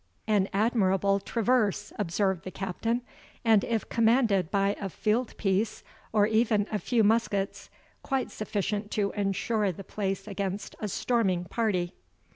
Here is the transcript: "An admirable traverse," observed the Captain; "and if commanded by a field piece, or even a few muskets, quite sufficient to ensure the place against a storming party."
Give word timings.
"An 0.25 0.49
admirable 0.51 1.19
traverse," 1.19 1.93
observed 1.99 2.43
the 2.43 2.49
Captain; 2.49 3.03
"and 3.45 3.63
if 3.63 3.87
commanded 3.87 4.49
by 4.49 4.75
a 4.81 4.89
field 4.89 5.37
piece, 5.37 5.83
or 6.11 6.25
even 6.25 6.65
a 6.71 6.79
few 6.79 7.03
muskets, 7.03 7.69
quite 8.01 8.31
sufficient 8.31 8.89
to 8.89 9.11
ensure 9.11 9.71
the 9.71 9.83
place 9.83 10.27
against 10.27 10.75
a 10.79 10.87
storming 10.87 11.43
party." 11.43 11.93